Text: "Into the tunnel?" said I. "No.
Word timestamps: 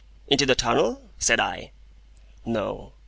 "Into 0.27 0.47
the 0.47 0.55
tunnel?" 0.55 1.11
said 1.19 1.39
I. 1.39 1.69
"No. 2.43 2.93